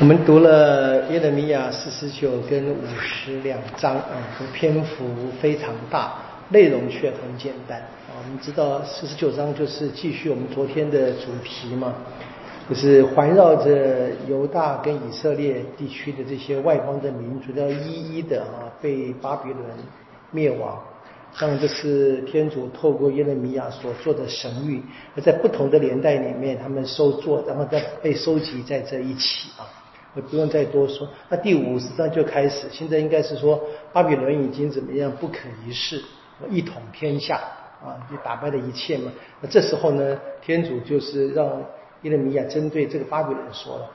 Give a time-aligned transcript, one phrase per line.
[0.00, 4.10] 我们读了耶利米亚四十九跟五十两章啊，
[4.52, 5.06] 篇幅
[5.40, 6.14] 非常大，
[6.48, 8.18] 内容却很简单啊。
[8.24, 11.94] 我们知道四十九章就是继续我们昨天的主题嘛，
[12.68, 19.62] 就是环绕着犹大跟以色列地区的这些外邦的民族，要一一的啊被巴比伦
[20.32, 20.76] 灭亡。
[21.38, 24.80] 当然，这是天主透过耶利米亚所做的神谕，
[25.14, 29.66] 而在不同的年代里面，他们收作，然后再被收集在这一起啊。
[30.14, 32.68] 我不用再多说，那第五十章就开始。
[32.70, 33.60] 现在应该是说
[33.92, 36.02] 巴比伦已经怎么样不可一世，
[36.48, 37.36] 一统天下
[37.84, 39.10] 啊，就打败了一切嘛。
[39.40, 41.46] 那这时候呢，天主就是让
[42.02, 43.90] 耶利米亚针对这个巴比伦说了。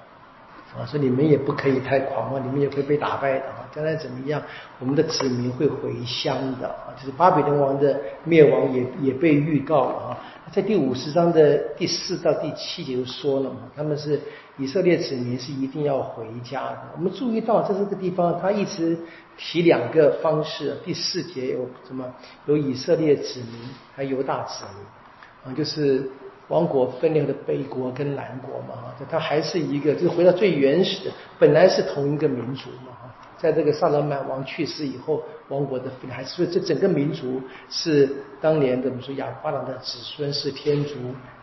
[0.78, 3.68] 啊，说你们也不可以太狂妄，你们也会被打败的啊！
[3.74, 4.40] 将来怎么样，
[4.80, 6.94] 我们的子民会回乡的啊！
[6.96, 10.18] 就是巴比伦王的灭亡也也被预告了啊！
[10.52, 14.22] 在第五十章的第四到第七节就说了嘛，他们是
[14.58, 16.82] 以色列子民是一定要回家的。
[16.96, 18.96] 我们注意到在这个地方，他一直
[19.38, 20.78] 提两个方式。
[20.86, 22.06] 第四节有什么？
[22.46, 26.12] 有以色列子民，还有犹大子民啊，就是。
[26.50, 32.98] 王国分裂的北国跟南国嘛，哈，它还是一个，就是回到最原始的，本来是同一个民族嘛，
[33.38, 37.40] 在这个萨勒曼王去世以后，王国的分还是这整个民族
[37.70, 38.10] 是
[38.42, 40.96] 当年怎么说亚巴郎的子孙是天主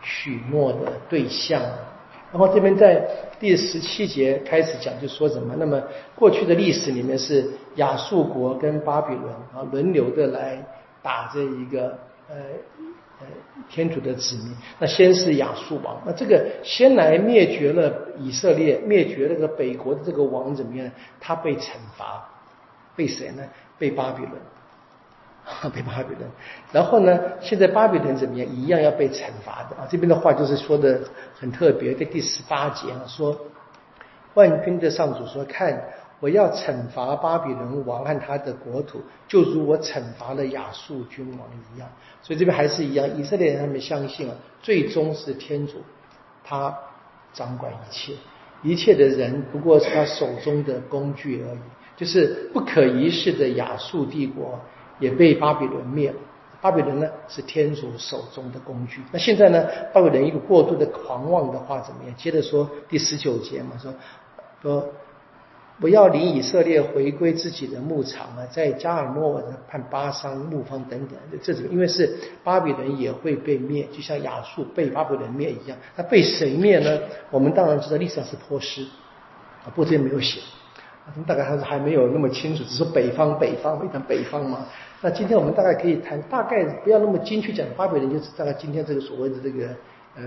[0.03, 1.61] 许诺的对象。
[2.29, 3.07] 然后这边在
[3.39, 5.55] 第十七节开始讲，就说什么？
[5.57, 5.81] 那么
[6.15, 10.61] 过去的历史里面是亚述国跟巴比伦啊轮流的来
[11.01, 11.97] 打这一个
[12.29, 12.35] 呃。
[13.69, 20.89] 天主的子民，那先是亚述王，那这个先来灭绝了以色列，灭绝那个北国的这个王怎么样？
[21.19, 22.23] 他被惩罚，
[22.95, 23.43] 被谁呢？
[23.77, 24.33] 被巴比伦，
[25.73, 26.29] 被巴比伦。
[26.71, 28.47] 然后呢，现在巴比伦怎么样？
[28.47, 29.87] 一样要被惩罚的啊。
[29.89, 30.99] 这边的话就是说的
[31.39, 33.37] 很特别，在第十八节啊，说
[34.35, 35.83] 万军的上主说看。
[36.19, 41.87] 我要惩罚巴比伦王和他的国土，就如我惩罚了亚述君王一样。
[42.23, 45.73] 所以这边还是一样，以色列人他们相信啊，最终是天主，
[46.43, 46.75] 他
[47.33, 48.13] 掌管一切，
[48.63, 51.59] 一切的人不过是他手中的工具而已。
[51.95, 54.59] 就是不可一世的亚述帝国
[54.99, 56.15] 也被巴比伦灭了，
[56.61, 59.03] 巴比伦呢是天主手中的工具。
[59.11, 62.15] 那现在呢，巴比伦一个过度的狂妄的话怎么样？
[62.15, 63.93] 接着说第十九节嘛，说
[64.63, 64.87] 说。
[65.79, 75.77] 不要领以色列回归自己的牧场啊，在加尔诺尔和巴桑牧方等等，这种因为是巴比伦也会被灭，就像亚述被巴比伦灭一样。
[75.95, 76.99] 那被谁灭呢？
[77.29, 78.81] 我们当然知道历史上是波斯
[79.63, 80.41] 啊，波斯也没有写，
[81.27, 84.65] 大概还是还没有那么清楚，只是北方北方非常北方嘛。
[85.01, 89.67] 那今天我们大概可以谈，大概不要那么精确讲，巴比伦就是大概今天这个所谓的这个
[90.15, 90.23] 呃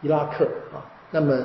[0.00, 1.36] 伊拉克啊，那么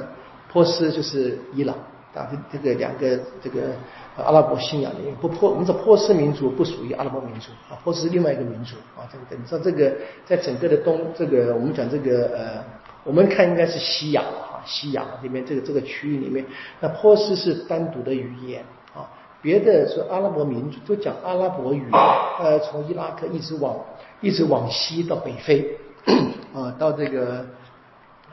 [0.54, 1.76] 波斯就是伊朗。
[2.16, 3.76] 啊，这个两个这个
[4.16, 9.04] 阿拉伯信仰的，不波，我们说波斯民族不属于阿拉伯民族啊，波斯是另外一个民族啊。
[9.12, 9.94] 这个你知道这个
[10.26, 12.64] 在整个的东这个我们讲这个呃，
[13.04, 16.46] 我们看应该是西亚啊，西亚里面这个这个区域里面，
[16.80, 19.12] 那波斯是单独的语言啊，
[19.42, 23.76] 别的说阿拉伯民族都讲阿拉伯语，呃，从伊拉克一直往
[24.22, 25.78] 一直往西到北非
[26.56, 27.46] 啊，到这个。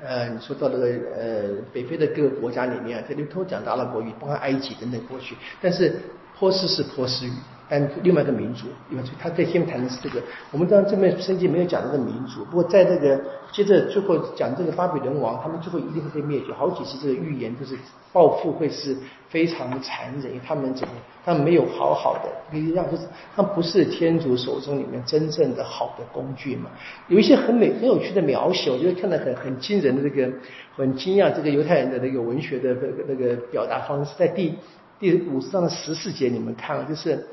[0.05, 5.95] 呃，你说到这个呃北非的各个国家里面，这里都讲的阿拉伯语，包括埃及等等过去，但是
[6.39, 7.31] 波斯是波斯语。
[7.69, 13.19] 但另外一个民族，因为他在下面谈的是这个，我们当然这边圣经没有讲这个民族，不过在这个
[13.50, 16.53] 接着最后讲这个巴比伦王，他们最后一定会被灭绝。
[16.53, 17.75] 好几次这个预言就是
[18.12, 18.95] 报复会是
[19.31, 26.71] 非常残忍，他们怎么，他们没有好好的，一样就是他们不是天主手中里面真正的好的工具嘛。
[27.09, 30.31] 有一些很美很有趣的描写，我觉得看得很很惊人的这个，
[30.77, 34.55] 很惊讶这个犹太人的那个文学的那个那个表达方式，在第
[35.00, 37.27] 第五十章的十四节，你们看就是。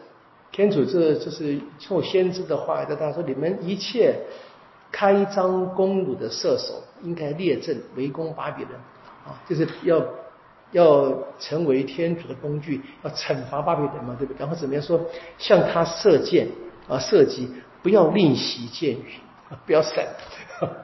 [0.51, 4.15] 天主这就是受先知的话，在他说：“你们一切
[4.91, 8.75] 开张弓弩的射手，应该列阵围攻巴比伦，
[9.25, 10.03] 啊，就是要
[10.71, 14.39] 要成为天主的工具，要惩罚巴比伦嘛，对不对？
[14.39, 14.99] 然后怎么样说？
[15.37, 16.47] 向他射箭
[16.87, 17.47] 啊，射击，
[17.83, 19.19] 不要吝惜箭雨，
[19.49, 20.05] 啊不要闪，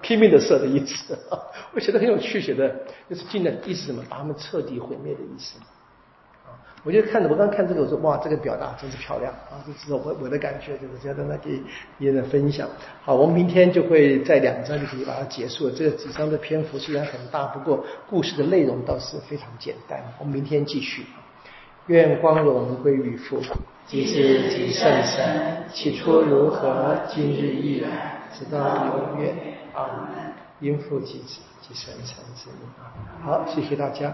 [0.01, 1.17] 拼命的射的意思。
[1.73, 4.03] 我写的很有趣，写的就是尽量意思什么？
[4.07, 5.57] 把他们彻底毁灭的意思。”
[6.85, 9.57] 我就看着，我刚看这个，我说哇，这个表达真是漂亮啊！
[9.65, 11.59] 这是我我的感觉，就是觉得那给
[11.97, 12.69] 别人分享。
[13.01, 15.67] 好，我们明天就会在两章里把它结束。
[15.71, 19.99] 这个几张的篇幅虽然很大，不过故事的内容倒是非常简单。
[20.19, 21.03] 我们明天继续。
[21.87, 23.41] 愿光荣归于父，
[23.87, 27.91] 即是即圣神，起初如何，今日亦然，
[28.31, 29.35] 直到永远。
[29.73, 30.07] 啊，
[30.59, 32.59] 因父及子及圣神之名。
[33.23, 34.13] 好，谢谢大家。